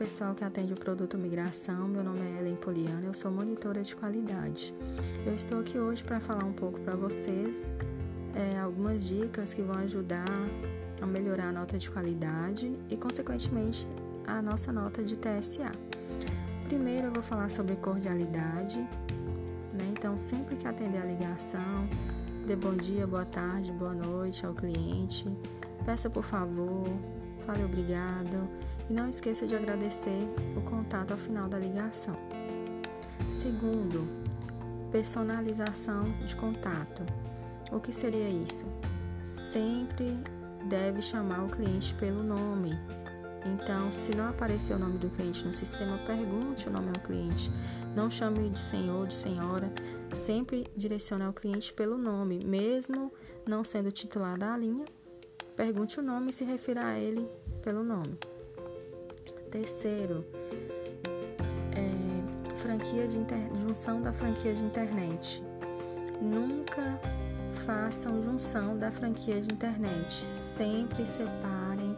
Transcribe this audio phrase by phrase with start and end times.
[0.00, 1.86] pessoal que atende o produto Migração.
[1.86, 4.74] Meu nome é Ellen Poliana, eu sou monitora de qualidade.
[5.24, 7.72] Eu estou aqui hoje para falar um pouco para vocês
[8.34, 10.24] é, algumas dicas que vão ajudar
[11.00, 13.86] a melhorar a nota de qualidade e, consequentemente,
[14.26, 15.70] a nossa nota de TSA.
[16.64, 18.78] Primeiro, eu vou falar sobre cordialidade.
[18.78, 19.84] Né?
[19.92, 21.88] Então, sempre que atender a ligação,
[22.44, 25.26] dê bom dia, boa tarde, boa noite ao cliente.
[25.84, 26.88] Peça por favor,
[27.46, 28.48] fale obrigado
[28.90, 32.16] e não esqueça de agradecer o contato ao final da ligação.
[33.30, 34.08] Segundo,
[34.90, 37.04] personalização de contato.
[37.70, 38.66] O que seria isso?
[39.22, 40.18] Sempre
[40.68, 42.72] deve chamar o cliente pelo nome.
[43.46, 47.50] Então, se não aparecer o nome do cliente no sistema, pergunte o nome ao cliente.
[47.94, 49.72] Não chame de senhor, de senhora.
[50.12, 53.12] Sempre direcione ao cliente pelo nome, mesmo
[53.46, 54.84] não sendo titular da linha.
[55.56, 57.26] Pergunte o nome e se refira a ele
[57.62, 58.18] pelo nome.
[59.50, 60.24] Terceiro,
[61.74, 63.38] é, franquia de inter...
[63.60, 65.42] junção da franquia de internet.
[66.20, 67.00] Nunca
[67.66, 70.12] façam junção da franquia de internet.
[70.12, 71.96] Sempre separem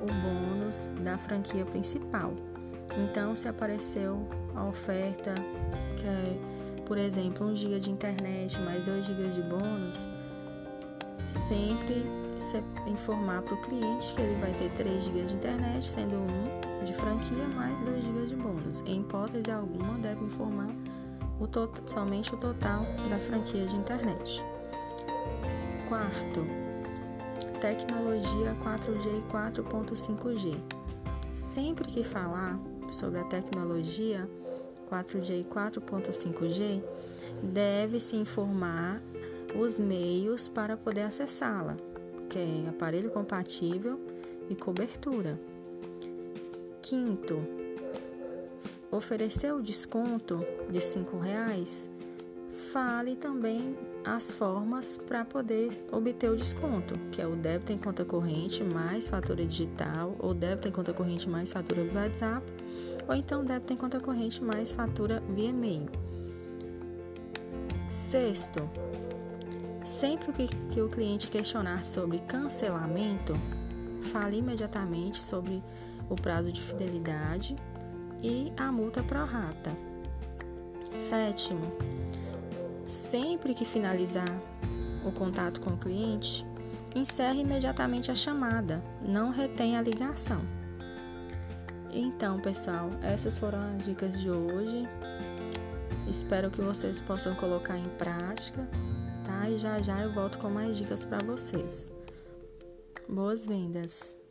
[0.00, 2.34] o bônus da franquia principal.
[2.98, 5.34] Então, se apareceu a oferta
[5.96, 10.08] que é, por exemplo, 1 GB de internet mais 2 GB de bônus,
[11.28, 12.06] sempre
[12.86, 16.92] informar para o cliente que ele vai ter 3 GB de internet, sendo um de
[16.94, 18.82] franquia mais 2 GB de bônus.
[18.86, 20.70] Em hipótese alguma, deve informar
[21.40, 21.48] o
[21.86, 24.44] somente o total da franquia de internet.
[25.88, 26.46] Quarto,
[27.60, 30.56] tecnologia 4G e 4.5G.
[31.32, 32.58] Sempre que falar
[32.90, 34.28] sobre a tecnologia
[34.90, 36.82] 4G e 4.5G,
[37.42, 39.00] deve se informar
[39.54, 41.76] os meios para poder acessá-la,
[42.28, 44.00] que é aparelho compatível
[44.48, 45.38] e cobertura.
[46.80, 47.40] Quinto,
[48.90, 51.90] oferecer o desconto de R$ reais,
[52.72, 58.04] fale também as formas para poder obter o desconto, que é o débito em conta
[58.04, 62.44] corrente mais fatura digital, ou débito em conta corrente mais fatura via WhatsApp,
[63.08, 65.88] ou então débito em conta corrente mais fatura via e-mail.
[67.90, 68.68] Sexto,
[69.84, 70.32] sempre
[70.70, 73.34] que, o cliente questionar sobre cancelamento,
[74.00, 75.62] fale imediatamente sobre
[76.08, 77.56] o prazo de fidelidade
[78.22, 79.76] e a multa pró-rata.
[80.90, 81.72] Sétimo,
[82.86, 84.40] sempre que finalizar
[85.04, 86.46] o contato com o cliente,
[86.94, 90.42] encerre imediatamente a chamada, não retenha a ligação.
[91.90, 94.88] Então, pessoal, essas foram as dicas de hoje.
[96.08, 98.66] Espero que vocês possam colocar em prática,
[99.50, 101.92] E já já eu volto com mais dicas para vocês.
[103.08, 104.21] Boas vendas!